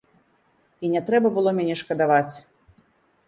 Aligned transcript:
І 0.87 0.91
не 0.93 1.01
трэба 1.09 1.27
было 1.35 1.53
мяне 1.57 1.75
шкадаваць! 1.81 2.35